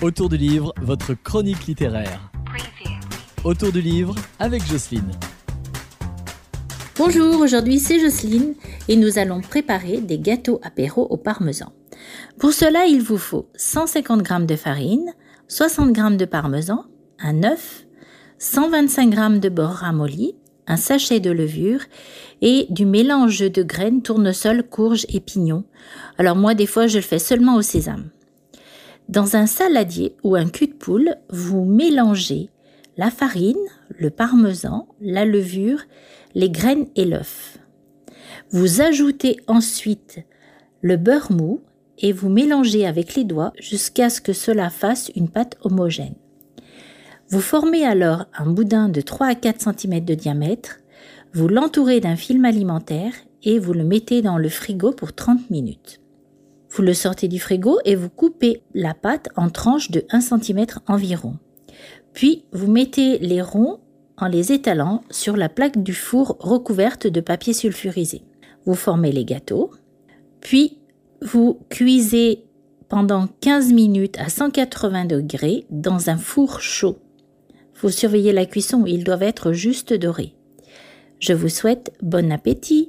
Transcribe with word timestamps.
Autour 0.00 0.28
du 0.28 0.36
livre, 0.36 0.72
votre 0.80 1.12
chronique 1.12 1.66
littéraire. 1.66 2.30
Autour 3.42 3.72
du 3.72 3.80
livre 3.80 4.14
avec 4.38 4.64
Jocelyne. 4.64 5.10
Bonjour, 6.96 7.40
aujourd'hui 7.40 7.80
c'est 7.80 7.98
Jocelyne 7.98 8.54
et 8.86 8.94
nous 8.94 9.18
allons 9.18 9.40
préparer 9.40 10.00
des 10.00 10.20
gâteaux 10.20 10.60
apéro 10.62 11.02
au 11.10 11.16
parmesan. 11.16 11.72
Pour 12.38 12.52
cela, 12.52 12.86
il 12.86 13.02
vous 13.02 13.18
faut 13.18 13.48
150 13.56 14.24
g 14.24 14.46
de 14.46 14.54
farine, 14.54 15.12
60 15.48 15.96
g 15.96 16.16
de 16.16 16.24
parmesan, 16.26 16.84
un 17.18 17.42
œuf, 17.42 17.84
125 18.38 19.12
g 19.12 19.40
de 19.40 19.48
beurre 19.48 19.78
ramolli, 19.80 20.36
un 20.68 20.76
sachet 20.76 21.18
de 21.18 21.32
levure 21.32 21.80
et 22.40 22.68
du 22.70 22.86
mélange 22.86 23.40
de 23.40 23.64
graines, 23.64 24.02
tournesol, 24.02 24.62
courge 24.62 25.06
et 25.08 25.18
pignons. 25.18 25.64
Alors 26.18 26.36
moi, 26.36 26.54
des 26.54 26.66
fois, 26.66 26.86
je 26.86 26.98
le 26.98 27.02
fais 27.02 27.18
seulement 27.18 27.56
au 27.56 27.62
sésame. 27.62 28.10
Dans 29.08 29.36
un 29.36 29.46
saladier 29.46 30.16
ou 30.22 30.36
un 30.36 30.48
cul 30.48 30.66
de 30.66 30.74
poule, 30.74 31.16
vous 31.30 31.64
mélangez 31.64 32.50
la 32.98 33.10
farine, 33.10 33.56
le 33.96 34.10
parmesan, 34.10 34.86
la 35.00 35.24
levure, 35.24 35.80
les 36.34 36.50
graines 36.50 36.88
et 36.94 37.06
l'œuf. 37.06 37.58
Vous 38.50 38.82
ajoutez 38.82 39.38
ensuite 39.46 40.20
le 40.82 40.96
beurre 40.96 41.32
mou 41.32 41.62
et 41.98 42.12
vous 42.12 42.28
mélangez 42.28 42.86
avec 42.86 43.14
les 43.14 43.24
doigts 43.24 43.54
jusqu'à 43.58 44.10
ce 44.10 44.20
que 44.20 44.34
cela 44.34 44.68
fasse 44.68 45.10
une 45.16 45.30
pâte 45.30 45.56
homogène. 45.62 46.14
Vous 47.30 47.40
formez 47.40 47.86
alors 47.86 48.26
un 48.36 48.50
boudin 48.50 48.90
de 48.90 49.00
3 49.00 49.28
à 49.28 49.34
4 49.34 49.72
cm 49.78 50.04
de 50.04 50.14
diamètre, 50.14 50.80
vous 51.32 51.48
l'entourez 51.48 52.00
d'un 52.00 52.16
film 52.16 52.44
alimentaire 52.44 53.12
et 53.42 53.58
vous 53.58 53.72
le 53.72 53.84
mettez 53.84 54.20
dans 54.20 54.38
le 54.38 54.48
frigo 54.50 54.92
pour 54.92 55.14
30 55.14 55.48
minutes. 55.50 56.00
Vous 56.78 56.84
le 56.84 56.94
sortez 56.94 57.26
du 57.26 57.40
frigo 57.40 57.80
et 57.84 57.96
vous 57.96 58.08
coupez 58.08 58.62
la 58.72 58.94
pâte 58.94 59.30
en 59.34 59.50
tranches 59.50 59.90
de 59.90 60.04
1 60.10 60.20
cm 60.20 60.64
environ. 60.86 61.36
Puis 62.12 62.44
vous 62.52 62.70
mettez 62.70 63.18
les 63.18 63.42
ronds 63.42 63.80
en 64.16 64.28
les 64.28 64.52
étalant 64.52 65.02
sur 65.10 65.36
la 65.36 65.48
plaque 65.48 65.82
du 65.82 65.92
four 65.92 66.36
recouverte 66.38 67.08
de 67.08 67.20
papier 67.20 67.52
sulfurisé. 67.52 68.22
Vous 68.64 68.76
formez 68.76 69.10
les 69.10 69.24
gâteaux, 69.24 69.72
puis 70.40 70.78
vous 71.20 71.58
cuisez 71.68 72.44
pendant 72.88 73.26
15 73.40 73.72
minutes 73.72 74.16
à 74.20 74.28
180 74.28 75.06
degrés 75.06 75.66
dans 75.70 76.10
un 76.10 76.16
four 76.16 76.60
chaud. 76.60 77.00
Vous 77.82 77.90
surveillez 77.90 78.32
la 78.32 78.46
cuisson, 78.46 78.84
ils 78.86 79.02
doivent 79.02 79.24
être 79.24 79.50
juste 79.50 79.94
dorés. 79.94 80.36
Je 81.18 81.32
vous 81.32 81.48
souhaite 81.48 81.92
bon 82.02 82.30
appétit 82.30 82.86